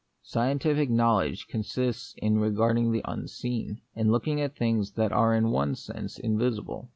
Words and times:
Scientific 0.23 0.89
know 0.89 1.17
ledge 1.17 1.45
consists 1.47 2.15
in 2.17 2.39
regarding 2.39 2.91
the 2.91 3.03
unseen; 3.05 3.81
in 3.93 4.09
looking 4.09 4.41
at 4.41 4.55
things 4.57 4.91
which 4.95 5.11
are 5.11 5.35
in 5.35 5.51
one 5.51 5.75
sense 5.75 6.17
in 6.17 6.39
visible. 6.39 6.89